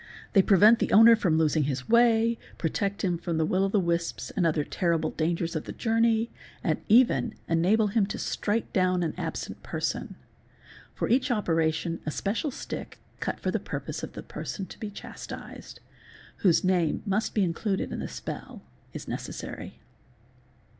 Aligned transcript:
'They 0.33 0.41
prevent 0.41 0.79
the 0.79 0.91
owner 0.91 1.15
from 1.15 1.37
losing 1.37 1.65
his 1.65 1.87
way, 1.87 2.39
protect 2.57 3.03
him 3.03 3.19
from 3.19 3.37
the 3.37 3.45
Will 3.45 3.65
o' 3.65 3.69
the 3.69 3.79
wisps 3.79 4.31
and 4.31 4.47
other 4.47 4.63
terrible 4.63 5.11
dangers 5.11 5.55
of 5.55 5.65
the 5.65 5.71
journey, 5.71 6.31
and 6.63 6.81
even 6.89 7.35
enable 7.47 7.85
him 7.85 8.07
to 8.07 8.17
strike 8.17 8.73
down 8.73 9.03
an 9.03 9.13
absent 9.15 9.61
person 9.61 10.15
"1 10.97 10.97
72, 10.97 10.97
For 10.97 11.07
each 11.07 11.29
operation 11.29 11.99
a 12.03 12.09
special 12.09 12.49
stick 12.49 12.97
cut 13.19 13.39
for 13.39 13.51
the 13.51 13.59
purpose 13.59 14.01
of 14.01 14.13
the 14.13 14.23
person 14.23 14.65
to 14.65 14.79
be 14.79 14.89
chastised, 14.89 15.79
whose 16.37 16.63
name 16.63 17.03
must 17.05 17.35
be 17.35 17.43
included 17.43 17.91
in 17.91 17.99
the 17.99 18.07
spell, 18.07 18.63
is 18.93 19.07
necessary. 19.07 19.77